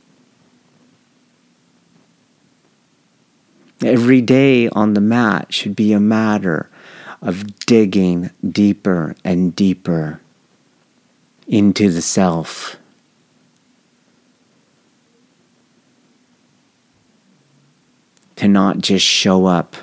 [3.81, 6.69] Every day on the mat should be a matter
[7.21, 10.21] of digging deeper and deeper
[11.47, 12.77] into the self.
[18.37, 19.75] To not just show up,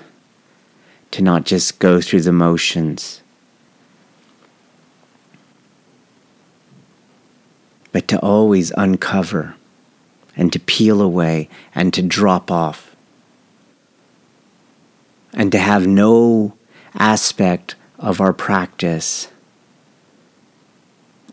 [1.10, 3.22] to not just go through the motions,
[7.92, 9.56] but to always uncover
[10.36, 12.94] and to peel away and to drop off
[15.32, 16.54] and to have no
[16.94, 19.28] aspect of our practice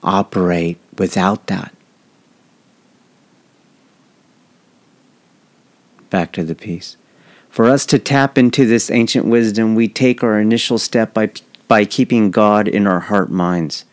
[0.04, 1.74] operate without that.
[6.10, 6.96] Back to the piece.
[7.58, 11.32] For us to tap into this ancient wisdom, we take our initial step by,
[11.68, 13.84] by keeping God in our heart minds.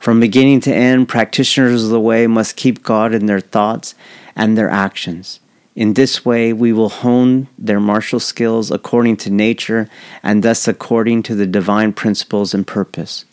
[0.00, 3.94] From beginning to end, practitioners of the way must keep God in their thoughts
[4.34, 5.38] and their actions.
[5.76, 9.88] In this way, we will hone their martial skills according to nature
[10.24, 13.24] and thus according to the divine principles and purpose.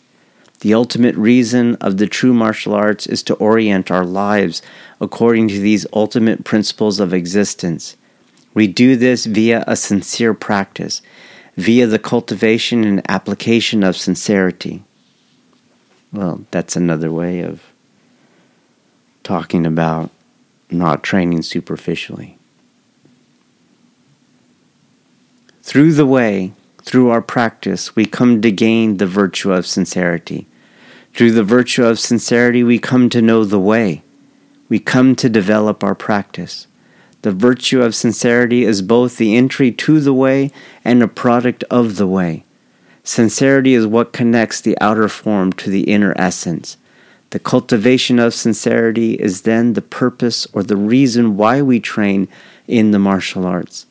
[0.60, 4.62] The ultimate reason of the true martial arts is to orient our lives
[5.00, 7.96] according to these ultimate principles of existence.
[8.54, 11.02] We do this via a sincere practice,
[11.56, 14.84] via the cultivation and application of sincerity.
[16.12, 17.62] Well, that's another way of
[19.24, 20.10] talking about
[20.70, 22.38] not training superficially.
[25.62, 26.52] Through the way,
[26.82, 30.46] through our practice, we come to gain the virtue of sincerity.
[31.14, 34.02] Through the virtue of sincerity, we come to know the way.
[34.68, 36.66] We come to develop our practice.
[37.24, 40.50] The virtue of sincerity is both the entry to the way
[40.84, 42.44] and a product of the way.
[43.02, 46.76] Sincerity is what connects the outer form to the inner essence.
[47.30, 52.28] The cultivation of sincerity is then the purpose or the reason why we train
[52.68, 53.86] in the martial arts.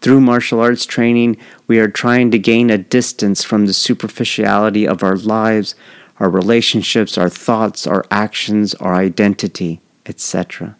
[0.00, 5.02] Through martial arts training, we are trying to gain a distance from the superficiality of
[5.02, 5.74] our lives,
[6.20, 10.76] our relationships, our thoughts, our actions, our identity, etc.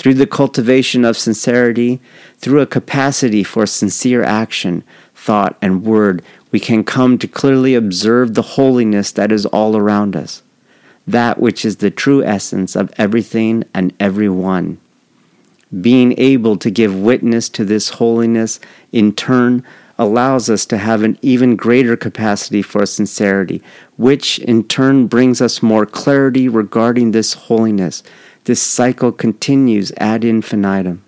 [0.00, 2.00] Through the cultivation of sincerity,
[2.38, 4.82] through a capacity for sincere action,
[5.14, 10.16] thought, and word, we can come to clearly observe the holiness that is all around
[10.16, 10.42] us,
[11.06, 14.78] that which is the true essence of everything and everyone.
[15.82, 18.58] Being able to give witness to this holiness
[18.92, 19.62] in turn
[19.98, 23.62] allows us to have an even greater capacity for sincerity,
[23.98, 28.02] which in turn brings us more clarity regarding this holiness.
[28.44, 31.02] This cycle continues ad infinitum.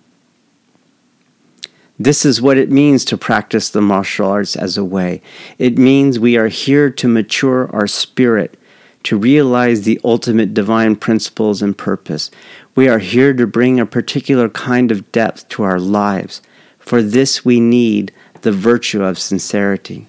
[1.99, 5.23] This is what it means to practice the martial arts as a way.
[5.59, 8.59] It means we are here to mature our spirit,
[9.05, 12.31] to realize the ultimate divine principles and purpose.
[12.75, 16.43] We are here to bring a particular kind of depth to our lives.
[16.79, 20.09] For this, we need the virtue of sincerity.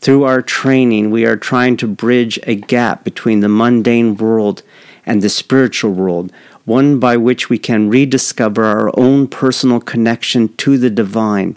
[0.00, 4.62] Through our training, we are trying to bridge a gap between the mundane world
[5.06, 6.32] and the spiritual world,
[6.64, 11.56] one by which we can rediscover our own personal connection to the divine.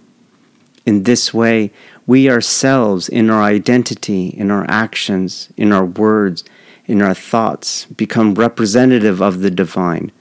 [0.85, 1.71] In this way,
[2.05, 6.43] we ourselves, in our identity, in our actions, in our words,
[6.85, 10.11] in our thoughts, become representative of the divine.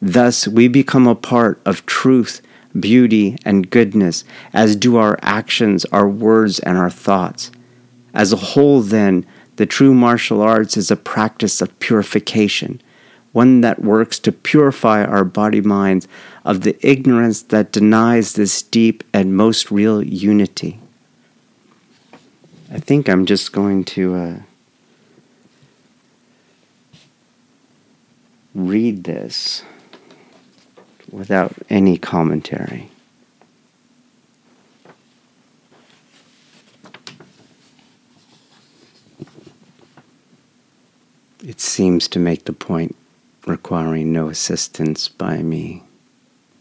[0.00, 2.40] Thus, we become a part of truth,
[2.78, 7.50] beauty, and goodness, as do our actions, our words, and our thoughts.
[8.14, 9.26] As a whole, then,
[9.62, 12.82] the true martial arts is a practice of purification
[13.30, 16.08] one that works to purify our body minds
[16.44, 20.80] of the ignorance that denies this deep and most real unity.
[22.72, 24.38] I think I'm just going to uh,
[28.56, 29.62] read this
[31.08, 32.91] without any commentary.
[41.44, 42.94] It seems to make the point
[43.46, 45.82] requiring no assistance by me.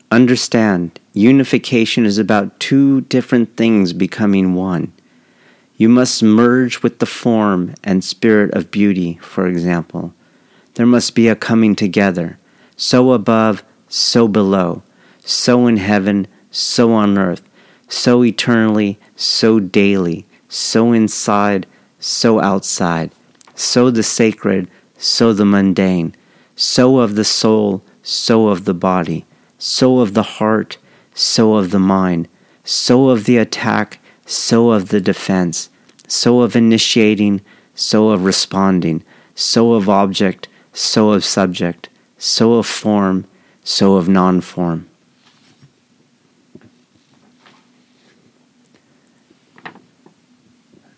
[0.09, 4.91] Understand, unification is about two different things becoming one.
[5.77, 10.15] You must merge with the form and spirit of beauty, for example.
[10.73, 12.39] There must be a coming together,
[12.75, 14.81] so above, so below,
[15.19, 17.47] so in heaven, so on earth,
[17.87, 21.67] so eternally, so daily, so inside,
[21.99, 23.11] so outside,
[23.61, 26.15] so the sacred, so the mundane,
[26.55, 29.23] so of the soul, so of the body,
[29.59, 30.79] so of the heart,
[31.13, 32.27] so of the mind,
[32.63, 35.69] so of the attack, so of the defense,
[36.07, 37.39] so of initiating,
[37.75, 39.03] so of responding,
[39.35, 41.87] so of object, so of subject,
[42.17, 43.25] so of form,
[43.63, 44.89] so of non form.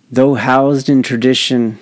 [0.09, 1.77] Though housed in tradition,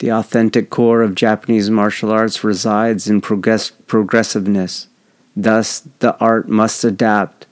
[0.00, 4.88] The authentic core of Japanese martial arts resides in progress- progressiveness.
[5.36, 7.46] Thus, the art must adapt.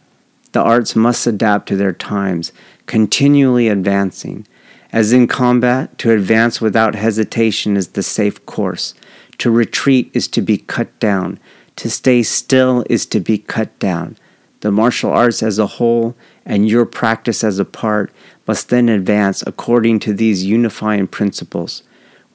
[0.52, 2.52] The arts must adapt to their times,
[2.86, 4.46] continually advancing.
[4.90, 8.94] As in combat, to advance without hesitation is the safe course.
[9.36, 11.38] To retreat is to be cut down.
[11.76, 14.16] To stay still is to be cut down.
[14.60, 18.10] The martial arts as a whole and your practice as a part
[18.46, 21.82] must then advance according to these unifying principles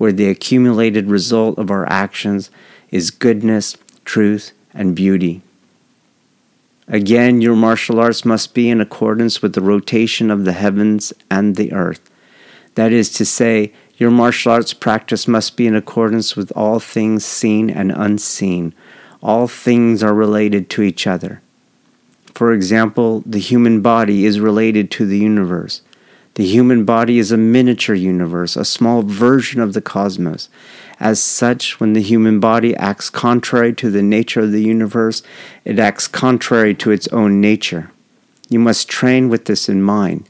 [0.04, 2.52] where the accumulated result of our actions
[2.92, 5.42] is goodness, truth, and beauty.
[6.90, 11.56] Again, your martial arts must be in accordance with the rotation of the heavens and
[11.56, 12.12] the earth.
[12.76, 17.24] That is to say, your martial arts practice must be in accordance with all things
[17.24, 18.74] seen and unseen.
[19.22, 21.42] All things are related to each other.
[22.36, 25.82] For example, the human body is related to the universe.
[26.36, 30.50] The human body is a miniature universe, a small version of the cosmos.
[31.00, 35.22] As such, when the human body acts contrary to the nature of the universe,
[35.64, 37.92] it acts contrary to its own nature.
[38.50, 40.28] You must train with this in mind.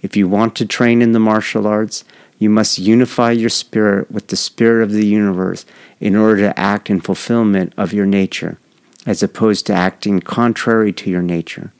[0.00, 2.04] If you want to train in the martial arts,
[2.38, 5.64] you must unify your spirit with the spirit of the universe
[6.00, 8.58] in order to act in fulfillment of your nature,
[9.06, 11.72] as opposed to acting contrary to your nature.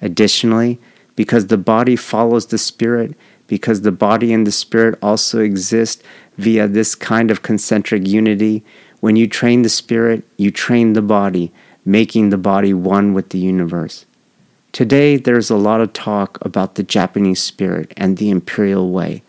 [0.00, 0.80] Additionally,
[1.16, 3.14] because the body follows the spirit,
[3.46, 6.02] because the body and the spirit also exist
[6.38, 8.64] via this kind of concentric unity.
[9.00, 11.52] When you train the spirit, you train the body,
[11.84, 14.06] making the body one with the universe.
[14.72, 19.22] Today, there's a lot of talk about the Japanese spirit and the imperial way.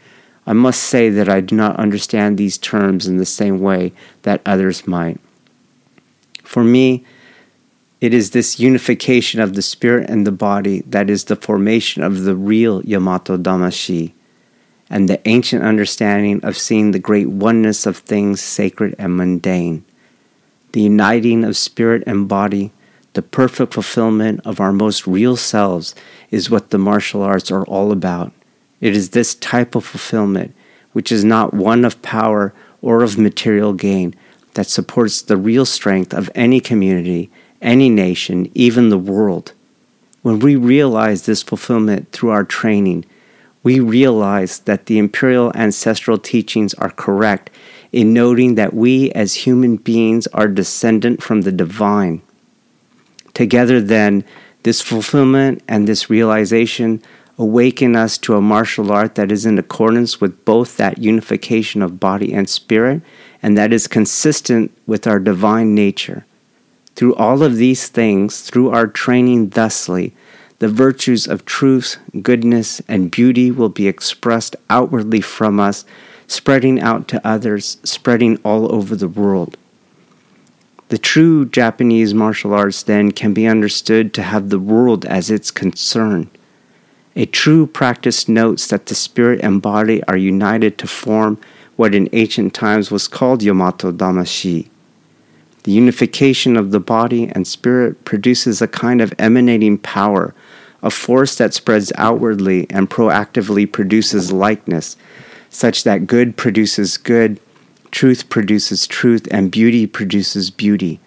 [0.48, 4.42] I must say that I do not understand these terms in the same way that
[4.46, 5.20] others might.
[6.44, 7.06] For me,
[8.04, 12.24] it is this unification of the spirit and the body that is the formation of
[12.24, 14.12] the real Yamato Damashi,
[14.90, 19.86] and the ancient understanding of seeing the great oneness of things sacred and mundane.
[20.74, 22.74] The uniting of spirit and body,
[23.14, 25.96] the perfect fulfillment of our most real selves,
[26.30, 28.34] is what the martial arts are all about.
[28.82, 30.54] It is this type of fulfillment,
[30.92, 34.14] which is not one of power or of material gain,
[34.56, 37.32] that supports the real strength of any community
[37.64, 39.54] any nation, even the world.
[40.22, 43.06] When we realize this fulfillment through our training,
[43.64, 47.50] we realize that the imperial ancestral teachings are correct
[47.92, 52.22] in noting that we as human beings are descendant from the divine.
[53.34, 54.24] Together, then,
[54.64, 57.02] this fulfillment and this realization
[57.38, 62.00] awaken us to a martial art that is in accordance with both that unification of
[62.00, 63.02] body and spirit
[63.42, 66.26] and that is consistent with our divine nature.
[66.96, 70.14] Through all of these things, through our training thusly,
[70.60, 75.86] the virtues of truth, goodness, and beauty will be expressed outwardly from us,
[76.28, 79.58] spreading out to others, spreading all over the world.
[80.90, 85.50] The true Japanese martial arts then can be understood to have the world as its
[85.50, 86.30] concern.
[87.16, 91.40] A true practice notes that the spirit and body are united to form
[91.76, 94.70] what in ancient times was called Yamato Damashi.
[95.64, 100.36] The unification of the body and spirit produces a kind of emanating power,
[100.82, 104.98] a force that spreads outwardly and proactively produces likeness,
[105.50, 107.40] such that good produces good,
[107.92, 111.00] truth produces truth, and beauty produces beauty.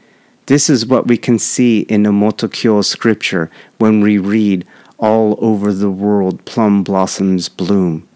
[0.47, 4.65] This is what we can see in the Omotokyo scripture when we read,
[4.99, 8.09] All over the world plum blossoms bloom.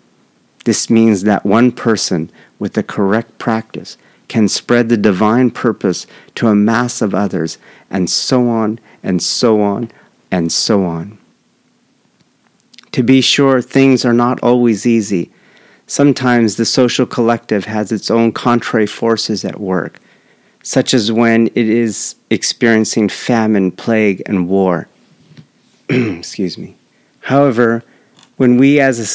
[0.64, 3.98] This means that one person with the correct practice
[4.30, 6.06] can spread the divine purpose
[6.36, 7.58] to a mass of others,
[7.90, 9.90] and so on, and so on,
[10.30, 11.18] and so on.
[12.92, 15.32] To be sure, things are not always easy.
[15.88, 19.98] Sometimes the social collective has its own contrary forces at work,
[20.62, 24.86] such as when it is experiencing famine, plague, and war.
[25.88, 26.76] Excuse me.
[27.22, 27.82] However,
[28.36, 29.06] when we as a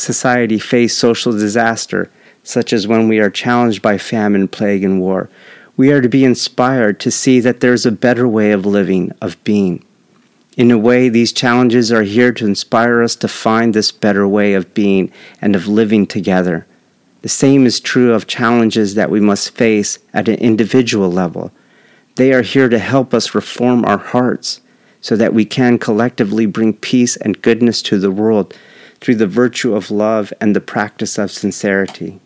[0.00, 2.10] society face social disaster,
[2.44, 5.28] such as when we are challenged by famine, plague, and war.
[5.76, 9.10] We are to be inspired to see that there is a better way of living,
[9.20, 9.84] of being.
[10.56, 14.54] In a way, these challenges are here to inspire us to find this better way
[14.54, 16.64] of being and of living together.
[17.22, 21.50] The same is true of challenges that we must face at an individual level.
[22.14, 24.60] They are here to help us reform our hearts
[25.00, 28.54] so that we can collectively bring peace and goodness to the world
[29.00, 32.20] through the virtue of love and the practice of sincerity.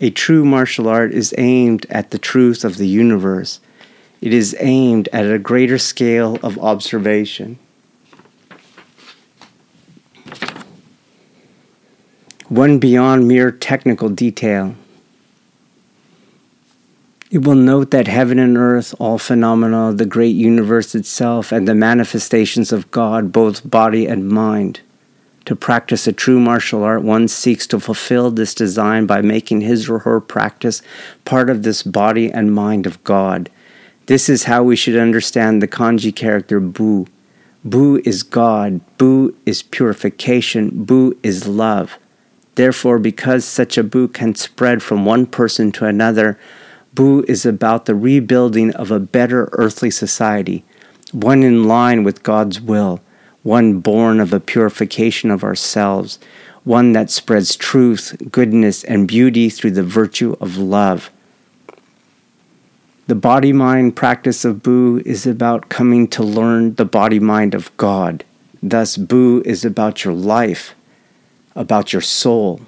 [0.00, 3.60] A true martial art is aimed at the truth of the universe.
[4.20, 7.58] It is aimed at a greater scale of observation.
[12.48, 14.74] one beyond mere technical detail.
[17.30, 21.74] It will note that heaven and earth, all phenomena, the great universe itself, and the
[21.74, 24.80] manifestations of God, both body and mind.
[25.48, 29.88] To practice a true martial art, one seeks to fulfill this design by making his
[29.88, 30.82] or her practice
[31.24, 33.48] part of this body and mind of God.
[34.08, 37.06] This is how we should understand the kanji character Bu.
[37.64, 41.98] Bu is God, Bu is purification, Bu is love.
[42.56, 46.38] Therefore, because such a Bu can spread from one person to another,
[46.92, 50.62] Bu is about the rebuilding of a better earthly society,
[51.12, 53.00] one in line with God's will,
[53.48, 56.18] one born of a purification of ourselves,
[56.64, 61.10] one that spreads truth, goodness, and beauty through the virtue of love.
[63.06, 67.74] The body mind practice of Bu is about coming to learn the body mind of
[67.78, 68.22] God.
[68.62, 70.74] Thus, Bu is about your life,
[71.56, 72.60] about your soul.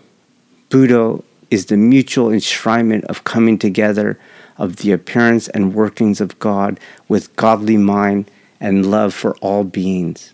[0.70, 4.18] Budo is the mutual enshrinement of coming together
[4.56, 10.32] of the appearance and workings of God with godly mind and love for all beings.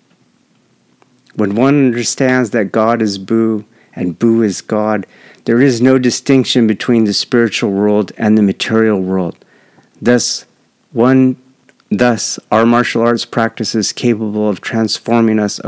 [1.37, 3.64] When one understands that God is Bu
[3.95, 5.07] and Bu is God,
[5.45, 9.45] there is no distinction between the spiritual world and the material world.
[10.03, 10.45] Thus,
[10.93, 11.37] one
[11.89, 15.61] Thus, our martial arts practice is capable of transforming us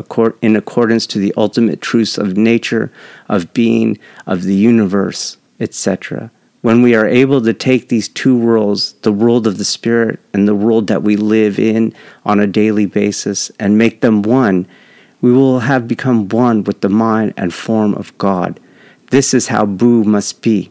[0.43, 2.91] in accordance to the ultimate truths of nature,
[3.29, 6.31] of being, of the universe etc.
[6.61, 10.47] When we are able to take these two worlds, the world of the spirit and
[10.47, 11.95] the world that we live in
[12.25, 14.67] on a daily basis, and make them one,
[15.21, 18.61] we will have become one with the mind and form of God.
[19.11, 20.71] This is how Bu must be.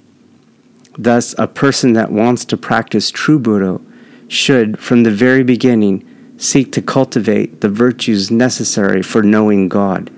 [0.97, 3.81] Thus, a person that wants to practice true Budo
[4.27, 6.03] should, from the very beginning,
[6.37, 10.11] seek to cultivate the virtues necessary for knowing God.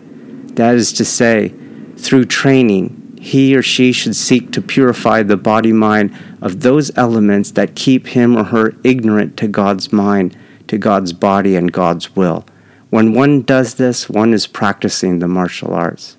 [0.56, 1.54] That is to say,
[1.98, 7.52] through training, he or she should seek to purify the body mind of those elements
[7.52, 12.46] that keep him or her ignorant to God's mind, to God's body, and God's will.
[12.90, 16.18] When one does this, one is practicing the martial arts.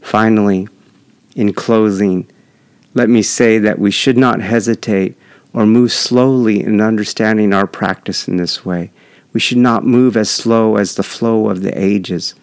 [0.00, 0.68] Finally,
[1.34, 2.26] in closing,
[2.94, 5.16] let me say that we should not hesitate
[5.52, 8.90] or move slowly in understanding our practice in this way.
[9.32, 12.34] We should not move as slow as the flow of the ages.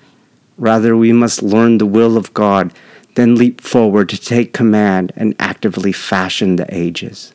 [0.57, 2.73] Rather, we must learn the will of God
[3.19, 7.33] then leap forward to take command and actively fashion the ages.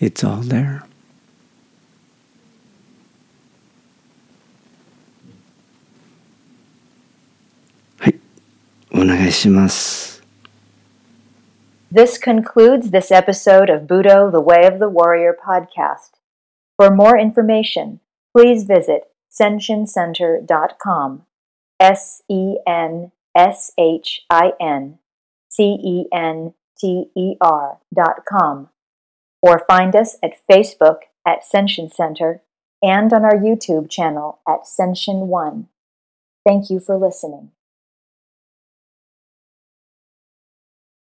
[0.00, 0.82] It's all there.
[11.90, 16.12] This concludes this episode of Budo, the Way of the Warrior podcast.
[16.76, 18.00] For more information,
[18.34, 21.26] please visit senshincenter.com.
[21.78, 24.98] S E N S H I N
[25.50, 28.69] C E N T E R dot com
[29.42, 32.42] or find us at Facebook at Senshin Center
[32.82, 35.68] and on our YouTube channel at Senshin One.
[36.46, 37.50] Thank you for listening.